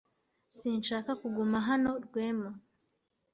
Sinshaka 0.59 1.11
kuguma 1.21 1.57
hano, 1.67 1.89
Rwema. 2.05 2.49